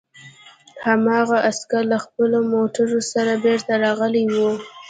هماغه 0.85 1.37
عسکر 1.49 1.83
له 1.91 1.97
خپلو 2.05 2.37
موټرو 2.53 2.99
سره 3.11 3.31
بېرته 3.45 3.73
راغلي 3.83 4.23
وو 4.33 4.49